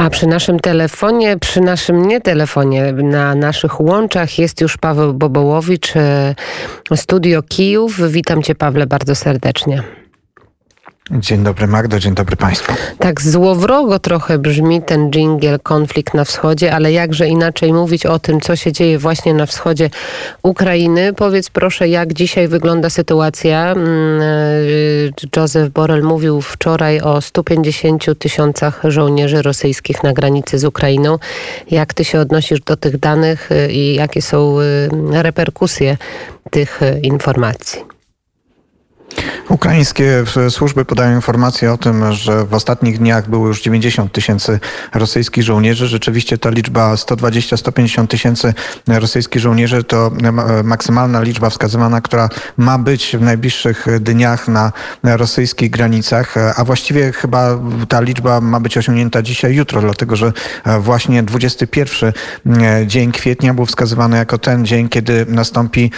[0.00, 5.96] A przy naszym telefonie, przy naszym nie telefonie, na naszych łączach jest już Paweł Bobołowicz,
[5.96, 6.34] e,
[6.96, 8.10] Studio Kijów.
[8.12, 9.99] Witam Cię Pawle bardzo serdecznie.
[11.18, 12.72] Dzień dobry Magdo, dzień dobry Państwu.
[12.98, 18.40] Tak złowrogo trochę brzmi ten dżingiel konflikt na wschodzie, ale jakże inaczej mówić o tym,
[18.40, 19.90] co się dzieje właśnie na wschodzie
[20.42, 21.12] Ukrainy.
[21.12, 23.72] Powiedz proszę, jak dzisiaj wygląda sytuacja.
[23.72, 24.24] Mm, e,
[25.36, 31.18] Joseph Borrell mówił wczoraj o 150 tysiącach żołnierzy rosyjskich na granicy z Ukrainą.
[31.70, 35.96] Jak ty się odnosisz do tych danych e, i jakie są e, reperkusje
[36.50, 37.99] tych informacji?
[39.50, 44.60] Ukraińskie służby podają informacje o tym, że w ostatnich dniach było już 90 tysięcy
[44.94, 45.88] rosyjskich żołnierzy.
[45.88, 48.54] Rzeczywiście ta liczba 120-150 tysięcy
[48.88, 50.10] rosyjskich żołnierzy to
[50.64, 57.58] maksymalna liczba wskazywana, która ma być w najbliższych dniach na rosyjskich granicach, a właściwie chyba
[57.88, 60.32] ta liczba ma być osiągnięta dzisiaj, jutro, dlatego że
[60.80, 62.12] właśnie 21
[62.86, 65.90] dzień kwietnia był wskazywany jako ten dzień, kiedy nastąpi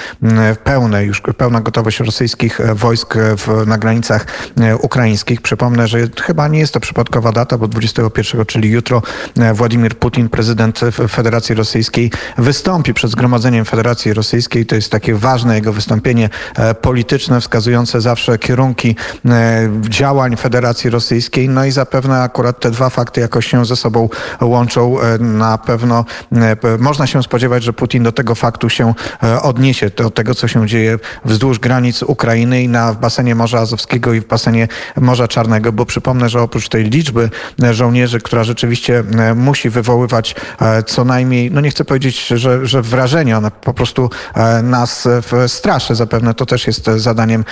[0.64, 4.27] pełne, już pełna gotowość rosyjskich wojsk w, na granicach
[4.61, 5.41] e, ukraińskich.
[5.41, 9.03] Przypomnę, że chyba nie jest to przypadkowa data, bo 21, czyli jutro,
[9.39, 14.67] e, Władimir Putin, prezydent Federacji Rosyjskiej, wystąpi przed Zgromadzeniem Federacji Rosyjskiej.
[14.67, 18.97] To jest takie ważne jego wystąpienie e, polityczne, wskazujące zawsze kierunki
[19.81, 21.48] działań Federacji Rosyjskiej.
[21.48, 24.09] No i zapewne akurat te dwa fakty jakoś się ze sobą
[24.41, 24.97] łączą.
[25.20, 26.05] Na pewno
[26.79, 28.95] można się spodziewać, że Putin do tego faktu się
[29.43, 34.12] odniesie, do tego, co się dzieje wzdłuż granic Ukrainy i na w basenie Morza Azowskiego
[34.12, 34.69] i w basenie
[35.01, 37.31] Morza Czarnego, bo przypomnę, że oprócz tej liczby
[37.70, 42.83] żołnierzy, która rzeczywiście e, musi wywoływać e, co najmniej, no nie chcę powiedzieć, że, że
[42.83, 45.09] wrażenie, ona po prostu e, nas
[45.47, 47.45] straszy zapewne, to też jest zadaniem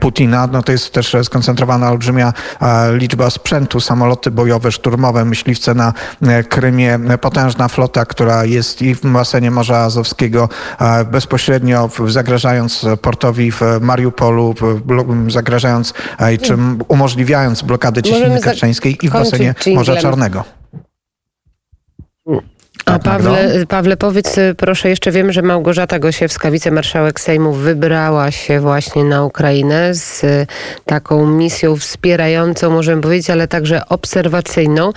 [0.00, 0.48] Putina.
[0.52, 2.32] No to jest też skoncentrowana olbrzymia
[2.92, 5.92] liczba sprzętu, samoloty bojowe, szturmowe, myśliwce na
[6.48, 10.48] Krymie, potężna flota, która jest i w basenie Morza Azowskiego
[11.12, 14.54] bezpośrednio zagrażając portowi w Mariupolu,
[15.28, 15.94] zagrażając
[16.42, 16.56] czy
[16.88, 20.44] umożliwiając blokadę Cieśniny Kerczeńskiej i w basenie Morza Czarnego.
[22.86, 28.60] A tak, Pawle, Pawle, powiedz proszę, jeszcze wiemy, że Małgorzata Gosiewska, wicemarszałek Sejmu, wybrała się
[28.60, 30.22] właśnie na Ukrainę z
[30.86, 34.92] taką misją wspierającą, możemy powiedzieć, ale także obserwacyjną.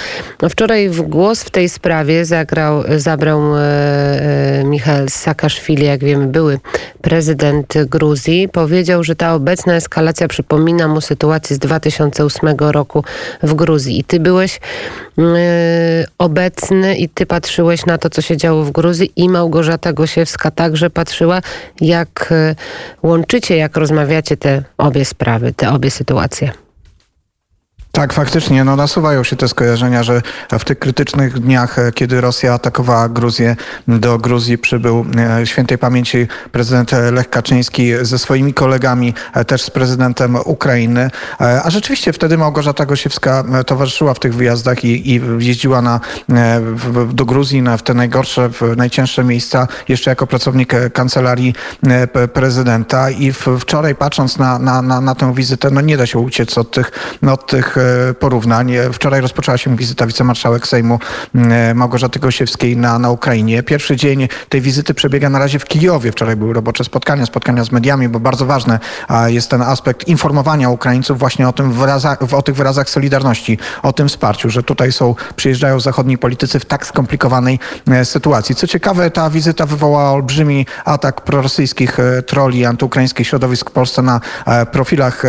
[0.50, 6.60] Wczoraj w głos w tej sprawie zagrał, zabrał e, e, Michał Saakaszwili, jak wiemy, były
[7.02, 8.50] prezydent Gruzji.
[8.50, 13.04] Powiedział, że ta obecna eskalacja przypomina mu sytuację z 2008 roku
[13.44, 14.00] w Gruzji.
[14.00, 14.60] I ty byłeś
[15.18, 15.22] e,
[16.18, 20.52] obecny i ty patrzyłeś patrzyłeś na to, co się działo w Gruzji i Małgorzata Gosiewska
[20.52, 21.42] także patrzyła,
[21.82, 22.56] jak e,
[23.04, 26.65] łączycie, jak rozmawiacie te obie sprawy, te obie sytuacje.
[27.96, 30.22] Tak, faktycznie, no nasuwają się te skojarzenia, że
[30.60, 33.56] w tych krytycznych dniach, e, kiedy Rosja atakowała Gruzję,
[33.88, 35.06] do Gruzji przybył
[35.40, 41.10] e, świętej pamięci prezydent Lech Kaczyński ze swoimi kolegami, e, też z prezydentem Ukrainy.
[41.40, 46.00] A rzeczywiście wtedy Małgorzata Gosiewska towarzyszyła w tych wyjazdach i, i jeździła na,
[47.14, 51.54] do Gruzji na, w te najgorsze, w najcięższe miejsca, jeszcze jako pracownik kancelarii
[52.34, 53.10] prezydenta.
[53.10, 56.72] I wczoraj patrząc na, na, na, na tę wizytę, no nie da się uciec od
[56.72, 56.92] tych,
[57.22, 57.78] no, od tych
[58.20, 58.74] porównań.
[58.94, 61.00] Wczoraj rozpoczęła się wizyta wicemarszałek Sejmu
[61.36, 63.64] mm, Małgorzaty Gosiewskiej na, na Ukrainie.
[63.64, 66.12] Pierwszy dzień tej wizyty przebiega na razie w Kijowie.
[66.12, 68.80] Wczoraj były robocze spotkania, spotkania z mediami, bo bardzo ważny
[69.28, 74.08] jest ten aspekt informowania Ukraińców właśnie o, tym wyrazach, o tych wyrazach solidarności, o tym
[74.08, 78.56] wsparciu, że tutaj są, przyjeżdżają zachodni politycy w tak skomplikowanej e, sytuacji.
[78.56, 84.22] Co ciekawe, ta wizyta wywołała olbrzymi atak prorosyjskich e, troli antyukraińskich środowisk w Polsce na
[84.46, 85.24] e, profilach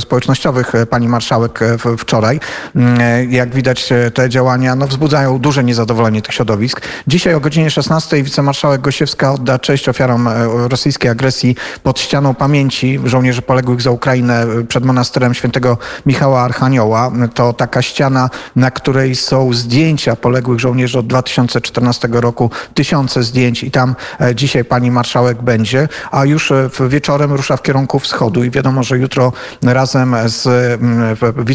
[0.00, 1.60] społecznościowych pani marszałek
[1.98, 2.40] wczoraj.
[2.76, 6.80] Mm, jak widać, e, te działania no, wzbudzają duże niezadowolenie tych środowisk.
[7.06, 10.32] Dzisiaj o godzinie 16 wicemarszałek Gosiewska odda cześć ofiarom e,
[10.68, 17.12] rosyjskiej agresji pod ścianą pamięci żołnierzy poległych za Ukrainę e, przed monasterem świętego Michała Archanioła.
[17.34, 23.70] To taka ściana, na której są zdjęcia poległych żołnierzy od 2014 roku, tysiące zdjęć i
[23.70, 23.94] tam
[24.34, 26.52] dzisiaj pani marszałek będzie, a już
[26.88, 30.46] wieczorem rusza w kierunku wschodu i wiadomo, że jutro razem z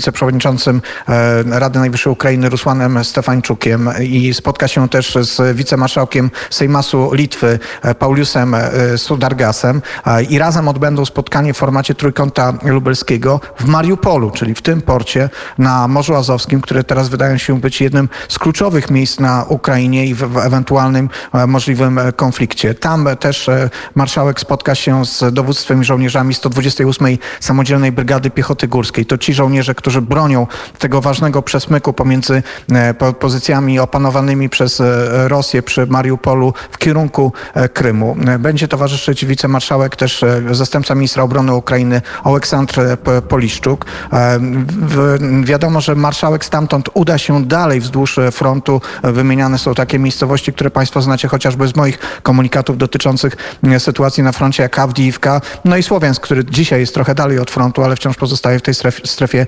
[0.02, 7.60] wiceprzewodniczącym e, Rady Najwyższej Ukrainy Rusłanem Stefańczukiem i spotka się też z wicemarszałkiem Sejmasu Litwy
[7.82, 9.82] e, Pauliusem e, Sudargasem
[10.30, 15.88] i razem odbędą spotkanie w formacie Trójkąta Lubelskiego w Mariupolu, czyli w tym porcie na
[15.88, 20.38] Morzu Azowskim, które teraz wydają się być jednym z kluczowych miejsc na Ukrainie i w
[20.38, 21.10] ewentualnym
[21.48, 22.74] możliwym konflikcie.
[22.74, 23.50] Tam też
[23.96, 29.06] marszałek spotka się z dowództwem i żołnierzami 128 Samodzielnej Brygady Piechoty Górskiej.
[29.06, 30.48] To ci żołnierze, którzy którzy bronią
[30.80, 37.34] tego ważnego przesmyku pomiędzy e, po- pozycjami opanowanymi przez e, Rosję przy Mariupolu w kierunku
[37.54, 38.16] e, Krymu.
[38.40, 42.82] Będzie towarzyszyć wicemarszałek, też zastępca ministra obrony Ukrainy Oleksandr
[43.30, 43.86] Poliszczuk.
[45.44, 48.82] Wiadomo, że marszałek stamtąd uda się dalej wzdłuż frontu.
[49.04, 53.38] Wymieniane są takie miejscowości, które Państwo znacie chociażby z moich komunikatów dotyczących
[53.80, 57.84] sytuacji na froncie, jak Awdijiwka, no i Słowiańsk, który dzisiaj jest trochę dalej od frontu,
[57.84, 59.46] ale wciąż pozostaje w tej strefie, strefie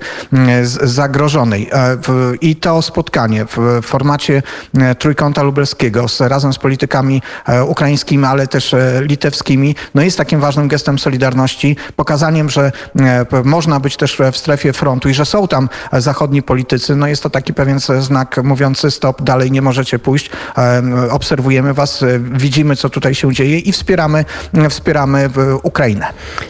[0.82, 1.68] zagrożonej.
[1.72, 1.98] E,
[2.40, 4.42] I to spotkanie w formacie
[4.78, 10.18] e, Trójkąta Lubelskiego z, razem z politykami e, ukraińskimi, ale też e, litewskimi, no jest
[10.18, 15.26] takim ważnym gestem solidarności, pokazaniem, że e, można być też w strefie frontu i że
[15.26, 16.96] są tam e, zachodni politycy.
[16.96, 20.30] No jest to taki pewien znak mówiący stop, dalej nie możecie pójść.
[20.58, 24.24] E, Obserwujemy was, e, widzimy co tutaj się dzieje i wspieramy,
[24.68, 26.06] wspieramy e, Ukrainę.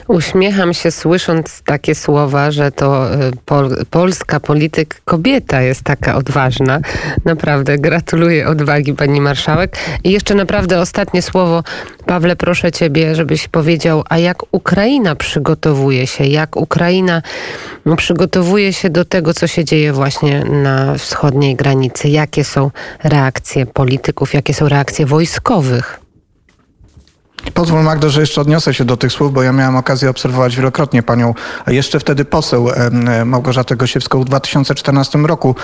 [0.08, 3.32] Uśmiecham się słysząc takie słowa, że to y,
[3.68, 6.80] pol, polska polityk kobieta jest taka odważna.
[7.24, 9.76] Naprawdę gratuluję odwagi pani marszałek.
[10.04, 11.62] I jeszcze naprawdę ostatnie słowo.
[12.06, 17.22] Pawle, proszę ciebie, żebyś powiedział, a jak Ukraina przygotowuje się, jak Ukraina
[17.86, 22.08] no, przygotowuje się do tego, co się dzieje właśnie na wschodniej granicy.
[22.08, 22.70] Jakie są
[23.04, 26.03] reakcje polityków, jakie są reakcje wojskowych?
[27.52, 31.02] Pozwól Magdo, że jeszcze odniosę się do tych słów, bo ja miałem okazję obserwować wielokrotnie
[31.02, 31.34] panią,
[31.66, 35.54] jeszcze wtedy poseł em, Małgorzatę Gosiewską w 2014 roku,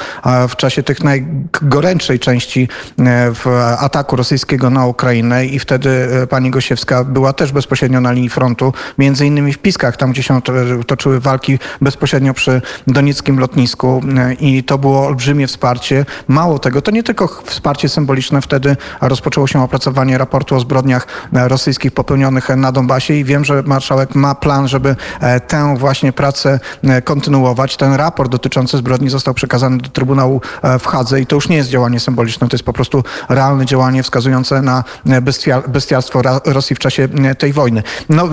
[0.48, 2.68] w czasie tych najgorętszej części
[2.98, 3.46] e, w
[3.78, 5.90] ataku rosyjskiego na Ukrainę i wtedy
[6.22, 10.22] e, pani Gosiewska była też bezpośrednio na linii frontu, między innymi w Piskach, tam gdzie
[10.22, 10.52] się to-
[10.86, 16.06] toczyły walki bezpośrednio przy donieckim lotnisku e, i to było olbrzymie wsparcie.
[16.28, 21.48] Mało tego, to nie tylko wsparcie symboliczne, wtedy rozpoczęło się opracowanie raportu o zbrodniach e,
[21.70, 26.60] rosyjskich popełnionych na Donbasie i wiem, że marszałek ma plan, żeby e, tę właśnie pracę
[26.84, 27.76] e, kontynuować.
[27.76, 31.56] Ten raport dotyczący zbrodni został przekazany do Trybunału e, w Hadze i to już nie
[31.56, 34.84] jest działanie symboliczne, to jest po prostu realne działanie wskazujące na
[35.22, 37.08] bestia, bestialstwo Rosji w czasie
[37.38, 37.82] tej wojny.
[38.08, 38.28] No,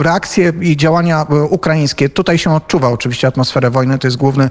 [0.00, 4.50] reakcje i działania ukraińskie, tutaj się odczuwa oczywiście atmosferę wojny, to jest główny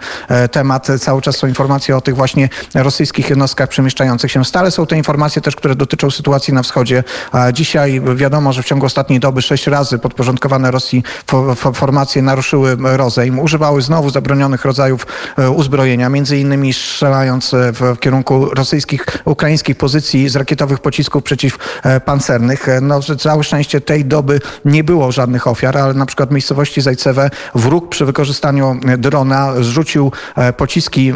[0.52, 0.88] temat.
[1.00, 4.46] Cały czas są informacje o tych właśnie rosyjskich jednostkach przemieszczających się.
[4.46, 7.04] Stale są te informacje też, które dotyczą sytuacji na wschodzie.
[7.32, 7.52] A
[7.86, 12.78] Dzisiaj wiadomo, że w ciągu ostatniej doby sześć razy podporządkowane Rosji fo- fo- formacje naruszyły
[12.82, 15.08] rozejm, używały znowu zabronionych rodzajów
[15.38, 22.70] e, uzbrojenia, między innymi strzelając e, w, kierunku rosyjskich, ukraińskich pozycji z rakietowych pocisków przeciwpancernych.
[22.70, 26.82] E, No, całe szczęście tej doby nie było żadnych ofiar, ale na przykład w miejscowości
[26.82, 30.12] Zajcewe wróg przy wykorzystaniu drona zrzucił
[30.58, 31.14] pociski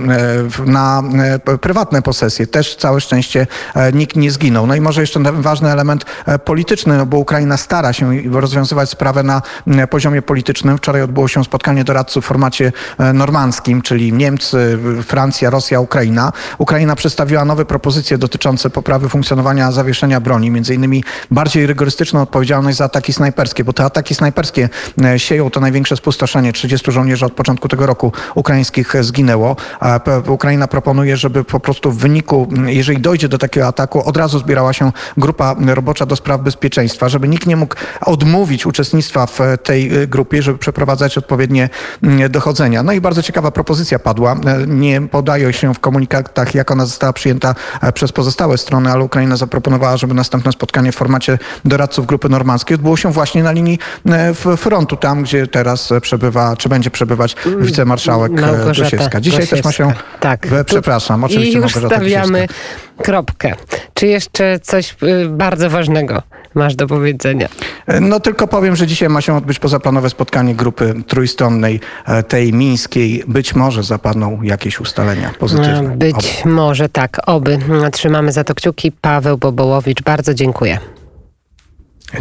[0.65, 1.03] na
[1.61, 2.47] prywatne posesje.
[2.47, 3.47] Też całe szczęście
[3.93, 4.67] nikt nie zginął.
[4.67, 9.23] No i może jeszcze ważny element e, polityczny, no bo Ukraina stara się rozwiązywać sprawę
[9.23, 10.77] na m, poziomie politycznym.
[10.77, 16.31] Wczoraj odbyło się spotkanie doradców w formacie e, normandzkim, czyli Niemcy, Francja, Rosja, Ukraina.
[16.57, 22.85] Ukraina przedstawiła nowe propozycje dotyczące poprawy funkcjonowania zawieszenia broni, między innymi bardziej rygorystyczną odpowiedzialność za
[22.85, 24.69] ataki snajperskie, bo te ataki snajperskie
[25.03, 26.53] e, sieją to największe spustoszenie.
[26.53, 29.55] 30 żołnierzy od początku tego roku ukraińskich e, zginęło.
[30.27, 34.73] Ukraina proponuje, żeby po prostu w wyniku, jeżeli dojdzie do takiego ataku, od razu zbierała
[34.73, 39.97] się grupa robocza do spraw bezpieczeństwa, żeby nikt nie mógł odmówić uczestnictwa w e, tej
[40.03, 41.69] e, grupie, żeby przeprowadzać odpowiednie
[42.03, 42.83] m, dochodzenia.
[42.83, 44.31] No i bardzo ciekawa propozycja padła.
[44.33, 47.55] E, Nie podaje się w komunikatach, jak ona została przyjęta
[47.93, 52.97] przez pozostałe strony, ale Ukraina zaproponowała, żeby następne spotkanie w formacie doradców grupy normandzkiej odbyło
[52.97, 53.79] się właśnie na linii
[54.57, 59.21] frontu, tam gdzie teraz przebywa, czy będzie przebywać wicemarszałek Małgorzata Gosiewska.
[59.21, 59.83] Dzisiaj też ma się...
[59.83, 60.03] Gosiewska.
[60.19, 60.47] Tak.
[60.65, 62.86] Przepraszam, oczywiście I już Małgorzata stawiamy Gosiewska.
[63.03, 63.53] Kropkę.
[63.93, 66.21] Czy jeszcze coś y, bardzo ważnego
[66.53, 67.47] masz do powiedzenia?
[68.01, 73.23] No tylko powiem, że dzisiaj ma się odbyć pozaplanowe spotkanie grupy trójstronnej, e, tej mińskiej.
[73.27, 75.81] Być może zapadną jakieś ustalenia pozytywne.
[75.81, 76.53] No, Być Oby.
[76.53, 77.59] może tak, oby.
[77.91, 78.91] Trzymamy za to kciuki.
[78.91, 80.79] Paweł Bobołowicz, bardzo dziękuję.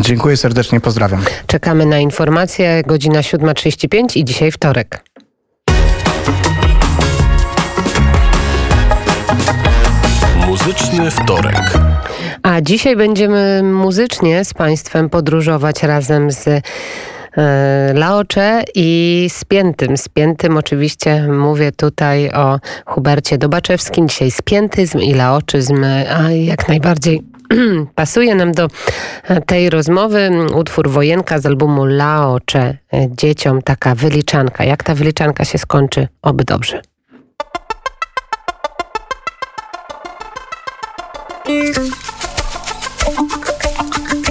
[0.00, 1.24] Dziękuję serdecznie, pozdrawiam.
[1.46, 2.82] Czekamy na informacje.
[2.86, 5.04] Godzina 7.35 i dzisiaj wtorek.
[10.96, 11.78] Muzyczny wtorek.
[12.42, 16.62] A dzisiaj będziemy muzycznie z Państwem podróżować razem z e,
[17.94, 19.96] Laocze i Spiętym.
[19.96, 24.08] Spiętym oczywiście mówię tutaj o Hubercie Dobaczewskim.
[24.08, 25.84] Dzisiaj spiętyzm i laoczyzm,
[26.16, 27.22] a jak najbardziej
[27.94, 28.68] pasuje nam do
[29.46, 34.64] tej rozmowy utwór Wojenka z albumu Laocze e, dzieciom, taka wyliczanka.
[34.64, 36.08] Jak ta wyliczanka się skończy?
[36.22, 36.95] Oby dobrze.
[41.48, 42.05] Música